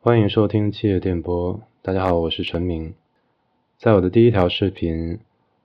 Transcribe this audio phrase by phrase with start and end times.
[0.00, 1.60] 欢迎收听七月电波。
[1.82, 2.94] 大家好，我是陈明。
[3.76, 5.16] 在我的第一条视频《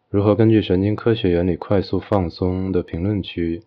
[0.10, 3.62] 如何根据神经科学原理快速放松》的评论区，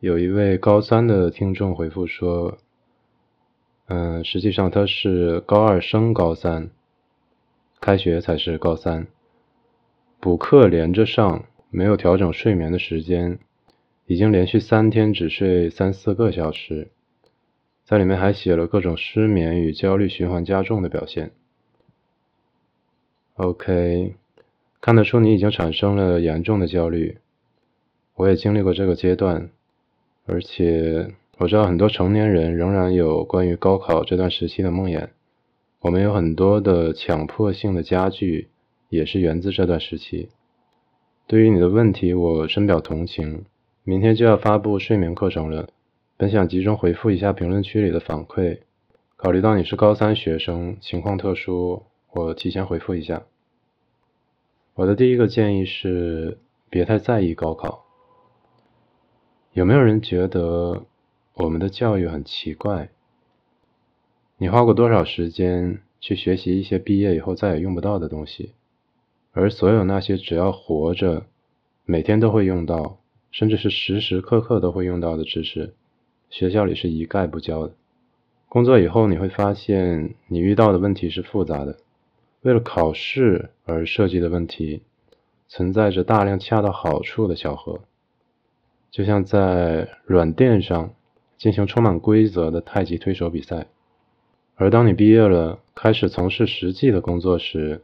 [0.00, 2.58] 有一位高三的听众回复说
[3.88, 6.68] ：“嗯，实际上他是高二升高三，
[7.80, 9.06] 开学才是高三，
[10.20, 13.38] 补课连着上，没有调整睡眠的时间，
[14.04, 16.88] 已经连续三天只睡三四个小时。”
[17.84, 21.32] 在里面还写了各种失眠与焦虑循环加重的表现。
[23.34, 24.14] OK，
[24.80, 27.18] 看得出你已经产生了严重的焦虑。
[28.14, 29.50] 我也经历过这个阶段，
[30.24, 35.08] 而且我知道很多成年人仍然有关于高考这段时期的梦魇。
[35.80, 38.48] 我们有很多的强迫性的加剧，
[38.88, 40.30] 也是源自这段时期。
[41.26, 43.44] 对于你的问题，我深表同情。
[43.82, 45.68] 明天就要发布睡眠课程了。
[46.16, 48.60] 本想集中回复一下评论区里的反馈，
[49.16, 51.82] 考虑到你是高三学生，情况特殊，
[52.12, 53.24] 我提前回复一下。
[54.74, 56.38] 我的第一个建议是，
[56.70, 57.84] 别太在意高考。
[59.54, 60.84] 有没有人觉得
[61.34, 62.90] 我们的教育很奇怪？
[64.36, 68.52] 你花过多少时间去学习一些毕业以后再也用不到的东西？
[69.32, 71.26] 而所有那些只要活着，
[71.84, 73.00] 每天都会用到，
[73.32, 75.74] 甚至是时时刻刻都会用到的知识？
[76.34, 77.74] 学校里是一概不教的。
[78.48, 81.76] 工作以后你会发现，你遇到的问题是复杂的。
[82.42, 84.82] 为了考试而设计的问题，
[85.46, 87.82] 存在着大量恰到好处的巧合，
[88.90, 90.90] 就像在软垫上
[91.38, 93.68] 进行充满规则的太极推手比赛。
[94.56, 97.82] 而当你毕业了，开始从事实际的工作时，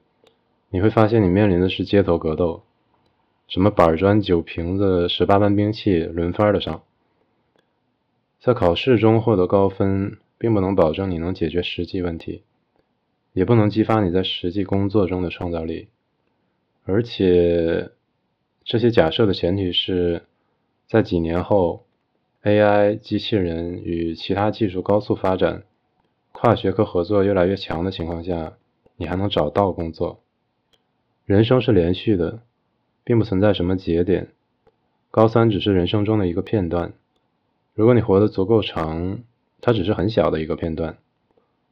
[0.70, 2.64] 你会发现你面临的是街头格斗，
[3.47, 6.83] 什么板砖、酒瓶子、十八般兵器，轮番的上。
[8.41, 12.42] 在考试中获得高分，并不能保证你能解决实际问题，
[13.34, 15.88] 也不能激发你在实际工作中的创造力。
[16.86, 17.91] 而且，
[18.64, 20.23] 这些假设的前提是，
[20.89, 21.84] 在几年后
[22.42, 25.64] ，AI、机器人与其他技术高速发展，
[26.33, 28.55] 跨学科合作越来越强的情况下，
[28.96, 30.23] 你还能找到工作。
[31.27, 32.40] 人生是连续的，
[33.05, 34.29] 并不存在什么节点，
[35.11, 36.95] 高三只是人生中的一个片段。
[37.80, 39.20] 如果你活得足够长，
[39.63, 40.96] 它只是很小的一个片段；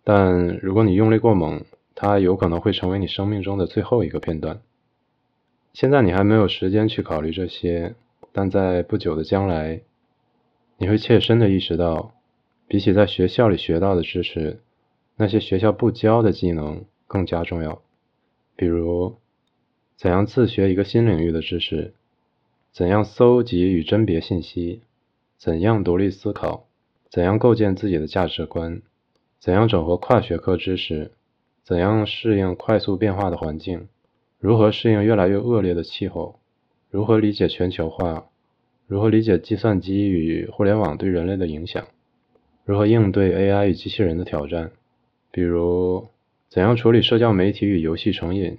[0.04, 4.62] 但如果你用力过猛，它有可能会成为你生命中的最后一个片段。
[5.74, 7.94] 现在你还没有时间去考虑这些，
[8.32, 9.82] 但在不久的将来，
[10.78, 12.14] 你会切身的意识到，
[12.66, 14.60] 比起在学校里学到的知识，
[15.16, 17.82] 那些学校不教的技能更加重要。
[18.56, 19.16] 比如，
[19.94, 21.92] 怎样自学一个新领域的知识，
[22.72, 24.80] 怎样搜集与甄别信息。
[25.38, 26.66] 怎样独立思考？
[27.08, 28.82] 怎样构建自己的价值观？
[29.38, 31.12] 怎样整合跨学科知识？
[31.62, 33.86] 怎样适应快速变化的环境？
[34.40, 36.40] 如何适应越来越恶劣的气候？
[36.90, 38.26] 如何理解全球化？
[38.88, 41.86] 如何理解计算机与互联网对人类的影响？
[42.64, 44.72] 如何应对 AI 与机器人的挑战？
[45.30, 46.08] 比如，
[46.48, 48.58] 怎样处理社交媒体与游戏成瘾？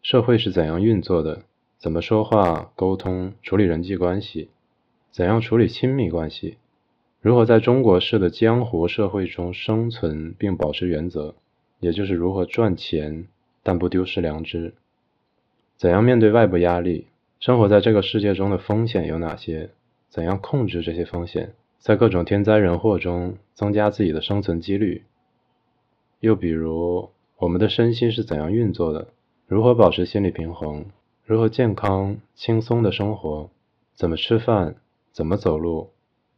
[0.00, 1.42] 社会是怎样运作的？
[1.76, 4.48] 怎么说话、沟通、处理人际关系？
[5.18, 6.58] 怎样处理亲密关系？
[7.20, 11.34] 如何在中国式的江湖社会中生存并保持原则，
[11.80, 13.26] 也就是如何赚钱
[13.64, 14.74] 但不丢失良知？
[15.76, 17.08] 怎样面对外部压力？
[17.40, 19.70] 生活在这个世界中的风险有哪些？
[20.08, 21.52] 怎样控制这些风险？
[21.80, 25.02] 在各种天灾人祸中增加自己的生存几率？
[26.20, 29.08] 又比如，我们的身心是怎样运作的？
[29.48, 30.86] 如何保持心理平衡？
[31.26, 33.50] 如何健康轻松的生活？
[33.96, 34.76] 怎么吃饭？
[35.12, 35.90] 怎么走路，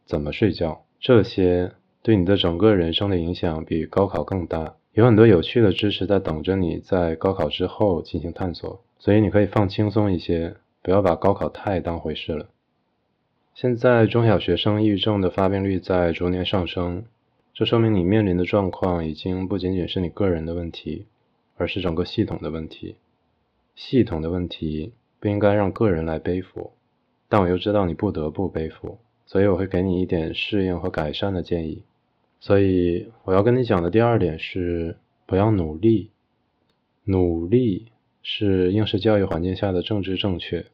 [0.05, 1.71] 怎么睡觉，这些
[2.01, 4.75] 对你的整个人生的影响比高考更大。
[4.93, 12.49] 有很多有趣的知识在等着你在高考之后进行探索，所以你可以放轻松一些，不要把高考太当回事了。
[13.53, 17.05] 现在中小学生抑郁症的发病率在逐年上升，
[17.53, 21.05] 这说明你面临的状况已经不仅仅是你个人的问题，
[21.55, 22.95] 而是整个系统的问题。
[23.75, 26.71] 系统的问题不应该让个人来背负。
[27.31, 31.81] 但我又知道你不得不背负，所以我会给你一点适应和改善的建议。
[32.41, 36.09] 所以我要跟你讲的第二点是，不要努力。
[37.05, 37.87] 努力
[38.21, 40.65] 是应试教育环境下的政治正确，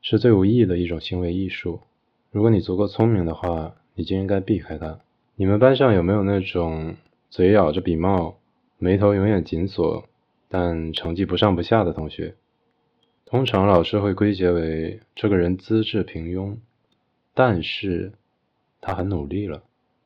[0.00, 1.78] 是最无意义的一种行为艺术。
[2.32, 4.98] 如果你足够聪明的话，你就应该避开它。
[5.36, 6.96] 你们班上有没有那种
[7.30, 8.38] 嘴咬着笔帽、
[8.76, 10.04] 眉头永远紧锁，
[10.48, 12.34] 但成绩不上不下的同学？
[13.24, 16.56] 通常老师会归结为这个人资质平庸，
[17.34, 18.12] 但是
[18.80, 19.62] 他很努力了。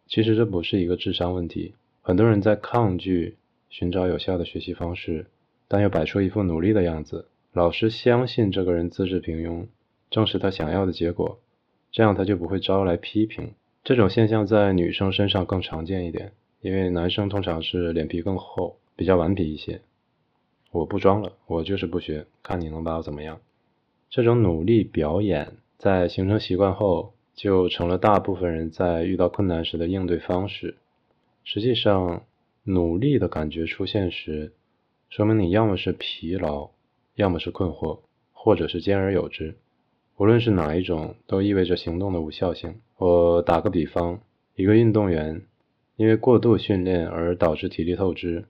[0.06, 3.36] 其实这不是一个智商问题，很多人在抗拒
[3.68, 5.26] 寻找有效的学习方式，
[5.66, 7.26] 但又摆出一副努力的样子。
[7.52, 9.66] 老师相信这个人资质平庸，
[10.10, 11.40] 正是他想要的结果，
[11.90, 13.54] 这样他就不会招来批评。
[13.82, 19.80] 这种现象在女生身上更常见一点，因为男生通常是脸皮更厚，比较顽皮一些。
[20.70, 23.40] 我不装了，我就是不学，看你能把我怎么样。
[24.10, 30.76] 这种努力表演，在形成习惯后，就成了大部分人在遇到困难时的应对方式。
[31.44, 32.22] 实际上，
[32.64, 34.52] 努力的感觉出现时，
[35.08, 36.70] 说明你要么是疲劳。
[37.14, 38.00] 要么是困惑，
[38.34, 39.56] 或者是兼而有之。
[40.18, 42.74] 无论是哪一种，都意味着行动的无效性。
[42.98, 44.20] 我打个比方，
[44.54, 45.40] 一个运动员
[45.96, 48.44] 因为过度训练而导致体力透支，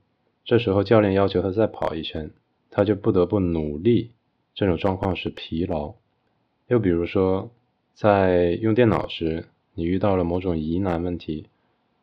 [0.47, 2.31] 这时候教练要求他再跑一圈，
[2.71, 4.13] 他就不得不努力。
[4.55, 5.95] 这种状况是疲劳。
[6.69, 7.51] 又比如说，
[7.95, 11.47] 在用电脑时，你遇到了某种疑难问题，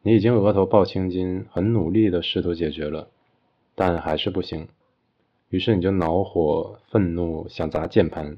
[0.01, 3.07] 你已经额头爆青筋，很努力的试图解决了，
[3.75, 4.67] 但还是不行。
[5.49, 8.37] 于是你就恼火、愤怒，想砸键盘，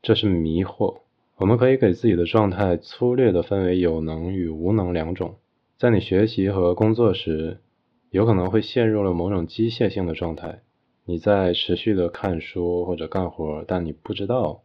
[0.00, 0.98] 这是迷惑。
[1.38, 5.34] 我们可以给自己的状态粗略地分为有能与无能两种。
[5.76, 7.58] 在你学习和工作时，
[8.10, 10.60] 有可能会陷入了某种机械性的状态，
[11.04, 14.62] 你在持续的看书或者干活，但你不知道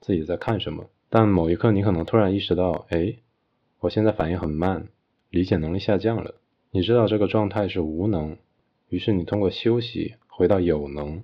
[0.00, 0.86] 自己在看什么。
[1.08, 3.16] 但某一刻，你可能突然意识到，哎，
[3.80, 4.88] 我现在反应很慢，
[5.30, 6.34] 理解能力下降了。
[6.70, 8.36] 你知道这个状态是无能，
[8.88, 10.14] 于是你通过休息。
[10.34, 11.22] 回到有能，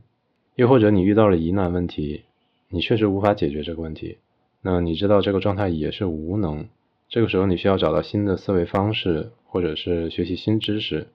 [0.54, 2.24] 又或者你遇到了疑难问题，
[2.68, 4.18] 你确实无法解决这个问题，
[4.60, 6.68] 那你知道这个状态也是无能。
[7.08, 11.06] 这个时候你需要找到新的思维方式，或者是学习新知识，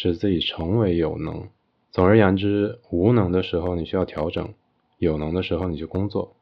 [0.00, 1.48] 使自己成为有能。
[1.90, 4.54] 总而言之，无能的时候你需要调整，
[4.96, 6.36] 有能的时候你就工作。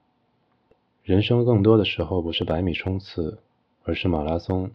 [1.03, 3.38] 人生更多的时候不是百米冲刺，
[3.82, 4.73] 而是马拉松。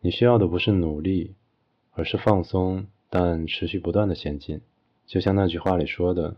[0.00, 1.36] 你需要的不是努力，
[1.92, 4.62] 而是放松但持续不断的前进。
[5.06, 6.34] 就像那句话里说的，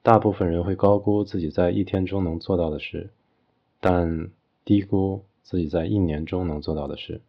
[0.00, 3.10] 大部分人会高估自己在一天中能做到的事，
[3.80, 4.30] 但
[4.64, 7.20] 低估自己在一年中能做到的事。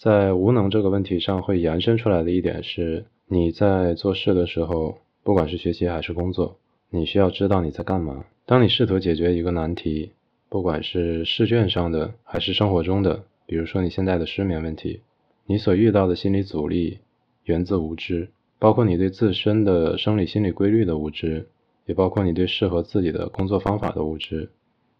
[0.00, 6.56] 在无能这个问题上，会延伸出来的一点是，你在做事的时候，不管是学习还是工作，
[6.88, 8.24] 你需要知道你在干嘛。
[8.46, 10.12] 当你试图解决一个难题，
[10.48, 15.02] 不管是试卷上的还是生活中的，比如说你现在的失眠问题，
[15.44, 17.00] 你所遇到的心理阻力
[17.44, 18.30] 源自无知。
[18.58, 21.46] 包括你对自身的生理心理规律的无知，
[21.84, 24.48] 也包括你对适合自己的工作方法的无知，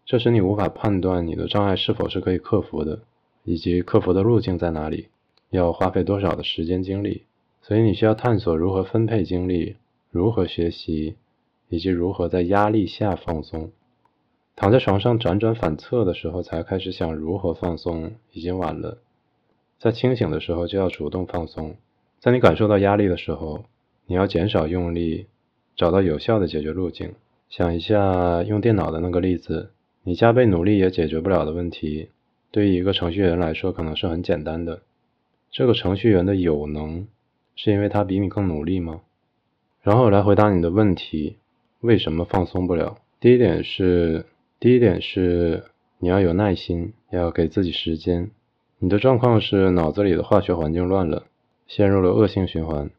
[0.05, 2.99] 这使你无法判断你的障碍是否是可以克服的，
[3.43, 5.07] 以及克服的路径在哪里，
[5.49, 7.23] 要花费多少的时间精力。
[7.61, 9.75] 所以你需要探索如何分配精力，
[10.09, 11.15] 如何学习，
[11.69, 13.71] 以及如何在压力下放松。
[14.55, 18.97] 躺在床上辗转反侧的时候才开始想如何放松，已经晚了。
[19.79, 21.75] 在清醒的时候就要主动放松。
[22.19, 23.63] 在你感受到压力的时候，
[24.05, 25.25] 你要减少用力，
[25.75, 27.13] 找到有效的解决路径。
[27.49, 29.71] 想一下用电脑的那个例子，
[30.03, 32.09] 你加倍努力也解决不了的问题，
[32.51, 34.81] 对于一个程序员来说可能是很简单的。
[35.49, 37.07] 这个程序员的有能，
[37.55, 39.01] 是因为他比你更努力吗？
[39.81, 41.37] 然后来回答你的问题：
[41.79, 42.97] 为什么放松不了？
[43.19, 44.25] 第一点是，
[44.59, 45.63] 第一点是
[45.99, 48.29] 你要有耐心，要给自己时间。
[48.79, 51.25] 你的状况是脑子里的化学环境乱了。
[51.67, 52.89] 陷入了恶性循环。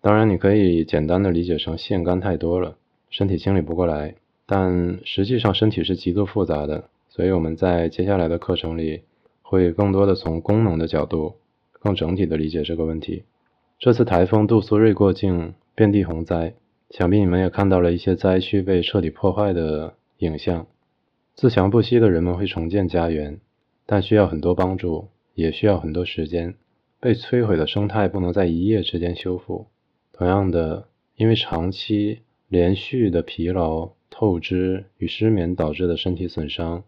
[0.00, 2.78] 当然，你可以简单的理解成腺苷太多了，
[3.10, 4.14] 身体清理不过来。
[4.46, 9.02] 但实际上，身体是极度复杂的，所以我们在接下来的课程里
[9.40, 11.34] 会更多的从功能的角度，
[11.70, 13.22] 更整体的理解这个问题。
[13.78, 16.54] 这次台风杜苏芮过境，遍地洪灾，
[16.90, 20.66] 想必你们也看到了一些灾区被彻底破坏的影像。
[21.36, 23.38] 自强不息的人们会重建家园，
[23.86, 26.56] 但需要很多帮助，也需要很多时间。
[26.98, 29.68] 被摧毁的生态不能在一夜之间修复。
[30.12, 36.82] 同样的，因为长期连续的疲劳、透支与失眠导致的身体损伤，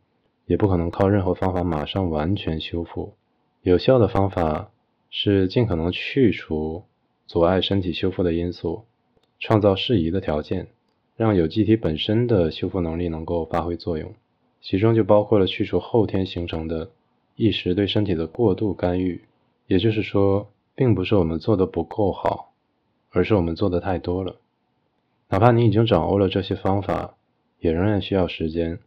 [0.46, 3.12] 也不可能靠任何方法马上完全修复。
[3.62, 4.70] 有效的方法
[5.10, 6.84] 是尽可能去除
[7.26, 8.84] 阻碍身体修复的因素，
[9.38, 10.68] 创造适宜的条件，
[11.16, 14.14] 让有机体本身的修复能力能够发挥作用。
[14.60, 16.90] 其中就包括了去除后天形成的
[17.36, 19.22] 一时对身体的过度干预。
[19.66, 22.52] 也就是说，并不是我们做的不够好，
[23.10, 24.36] 而是我们做的太多了。
[25.28, 27.16] 哪怕你已经掌握了这些方法，
[27.58, 28.78] 也仍然需要时间。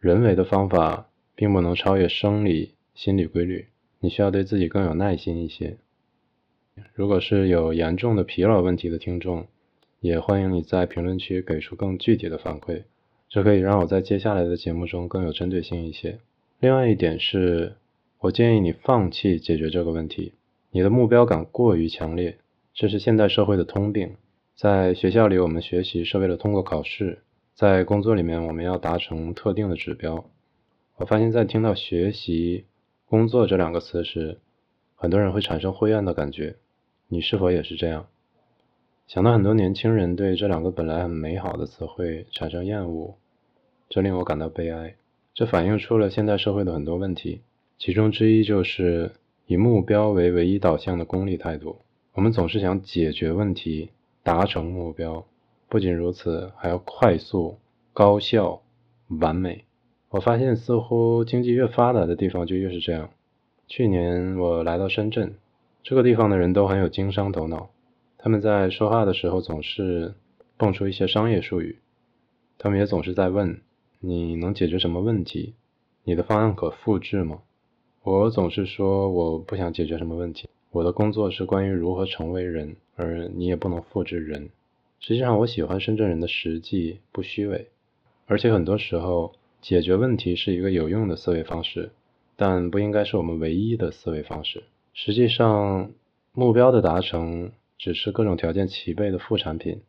[0.00, 3.68] 人为的方法并不能超越生理、心理规律，
[4.00, 5.76] 你需要对自己更有耐心一些。
[6.94, 9.46] 如果是有严重的疲劳问题的听众，
[10.00, 12.82] 也欢迎你在评论区给出更具体的反馈，
[13.28, 16.18] 这可以让我在接下来的节目中更有针对性一些。
[16.58, 17.76] 另外一点是。
[18.22, 20.34] 我建议你放弃解决这个问题。
[20.72, 22.36] 你的目标感过于强烈，
[22.74, 24.14] 这是现代社会的通病。
[24.54, 27.20] 在学校里，我们学习是为了通过考试；
[27.60, 30.24] 在工作里面，我们要达成特定的指标。
[30.96, 32.64] 我发现，在听到“学习
[33.04, 34.38] ”“工作”这两个词时，
[34.96, 36.56] 很多人会产生灰暗的感觉。
[37.08, 38.06] 你是否也是这样？
[39.06, 43.16] 想到很多年轻人对这两个本来很美好的词汇产生厌恶，
[43.90, 44.94] 这令我感到悲哀。
[45.34, 47.42] 这反映出了现代社会的很多问题，
[47.76, 49.12] 其中之一就是
[49.44, 51.76] 以目标为唯一导向的功利态度。
[52.14, 53.90] 我们总是想解决问题、
[54.22, 55.26] 达成目标，
[55.70, 57.58] 不仅如此，还要快速、
[57.92, 58.60] 高效、
[59.20, 59.64] 完美。
[60.08, 63.10] 我发现，似乎经济越发达的地方就越是这样。
[63.68, 65.34] 去年我来到深圳，
[65.84, 67.70] 这个地方的人都很有经商头脑。
[68.18, 70.14] 他们在说话的时候总是
[70.56, 71.78] 蹦出一些商业术语，
[72.58, 73.60] 他们也总是在问
[74.00, 75.54] 你能解决什么问题，
[76.02, 77.42] 你的方案可复制吗？
[78.02, 84.50] 我总是说我不想解决什么问题，我的工作是关于如何成为人，而你也不能复制人。
[85.00, 87.68] 实际上，我喜欢深圳人的实际，不虚伪，
[88.26, 91.90] 而且很多时候解决问题是一个有用的思维方式，
[92.36, 94.62] 但不应该是我们唯一的思维方式。
[94.94, 95.90] 实际上，
[96.32, 97.50] 目标的达成。
[97.82, 99.80] 只是各种条件齐备的副产品，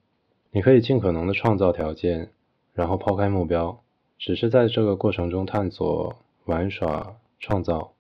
[0.52, 2.30] 你可以尽可能的创造条件，
[2.74, 3.84] 然后抛开目标，
[4.18, 6.16] 只是在这个过程中探索、
[6.46, 7.92] 玩耍、创造、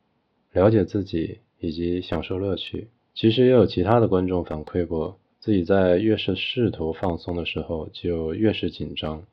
[0.54, 2.88] 了解自己以及享受乐趣。
[3.14, 9.24] 其实也有其他的观众反馈过，自己在越是试图放松的时候，就越是紧张。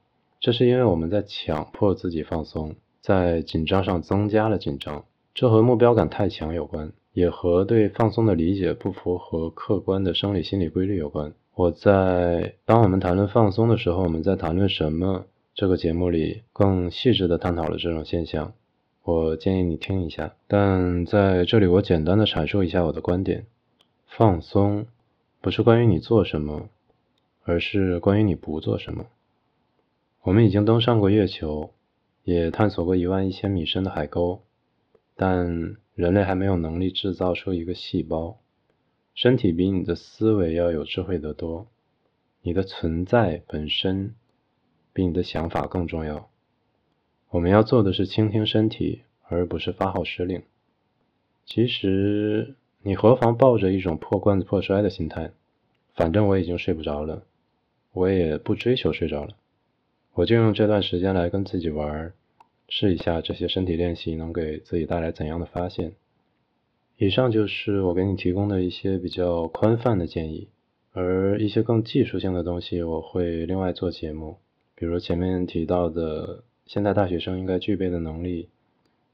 [0.40, 6.90] 这是因为我们在强迫自己放松，在紧张上增加了紧张，这和目标感太强有关。
[7.14, 11.32] 也和对放松的理解不符合客观的生理心理规律有关。
[11.56, 15.24] 我在当我们谈论放松的时候，我们在谈论什么？
[15.52, 18.52] 这个节目里更细致地探讨了这种现象。
[19.02, 20.34] 我建议你听一下。
[20.46, 23.46] 但在这里，我简单的阐述一下我的观点：
[24.06, 24.86] 放松
[25.40, 26.68] 不是关于你做什么，
[27.44, 29.06] 而是关于你不做什么。
[30.22, 31.72] 我们已经登上过月球，
[32.24, 34.42] 也探索过一万一千米深的海沟，
[35.14, 35.76] 但。
[35.98, 38.38] 人类还没有能力制造出一个细胞，
[39.16, 41.66] 身体比你的思维要有智慧得多，
[42.40, 44.14] 你的存在本身
[44.92, 46.30] 比你的想法更重要。
[47.30, 50.44] 我们要做的是倾听身体，而不是发号施令。
[51.44, 52.54] 其实，
[52.88, 55.32] 你何妨抱着一种破罐子破摔的心态？
[55.94, 57.22] 反正我已经睡不着了，
[57.92, 59.34] 我也不追求睡着了，
[60.14, 62.14] 我就用这段时间来跟自己玩。
[62.66, 65.92] 试一下这些身体练习能给自己带来怎样的发现。
[66.96, 70.48] 以上就是我给你提供的一些比较宽泛的建议，
[70.94, 74.38] 而一些更技术性的东西我会另外做节目，
[74.74, 78.48] 比如前面提到的现在大学生应该具备的能力，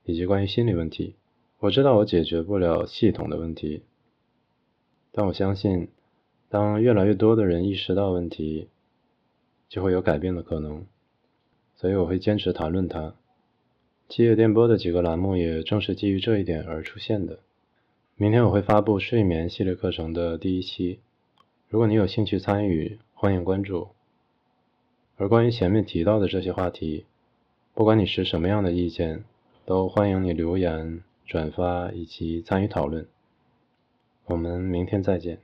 [0.04, 1.16] 以及关于心理问题。
[1.64, 3.84] 我知道我解决不了系统的问题，
[5.12, 5.88] 但我相信，
[6.50, 8.68] 当越来越多的人意识到问题，
[9.70, 10.84] 就会有改变的可能，
[11.74, 13.14] 所以我会坚持谈论它。
[14.10, 17.38] 七月电波的几个栏目也正是基于这一点而出现的。
[18.16, 21.00] 明天我会发布睡眠系列课程的第一期，
[21.70, 23.88] 如果你有兴趣参与，欢迎关注。
[25.16, 27.06] 而关于前面提到的这些话题，
[27.72, 29.24] 不管你持什么样的意见，
[29.64, 33.06] 都欢迎你留言、转发以及参与讨论。
[34.26, 35.43] 我们明天再见。